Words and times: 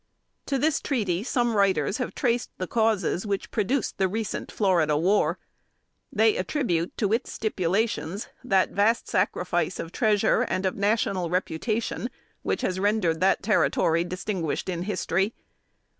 To 0.47 0.57
this 0.57 0.81
treaty 0.81 1.23
some 1.23 1.53
writers 1.55 1.99
have 1.99 2.15
traced 2.15 2.49
the 2.57 2.65
causes 2.65 3.23
which 3.23 3.51
produced 3.51 3.99
the 3.99 4.07
recent 4.07 4.51
"Florida 4.51 4.97
War." 4.97 5.37
They 6.11 6.37
attribute 6.37 6.97
to 6.97 7.13
its 7.13 7.31
stipulations 7.31 8.27
that 8.43 8.71
vast 8.71 9.07
sacrifice 9.07 9.77
of 9.79 9.91
treasure, 9.91 10.41
and 10.41 10.65
of 10.65 10.75
national 10.75 11.29
reputation, 11.29 12.09
which 12.41 12.61
has 12.63 12.79
rendered 12.79 13.19
that 13.19 13.43
territory 13.43 14.03
distinguished 14.03 14.69
in 14.69 14.81
history. 14.81 15.35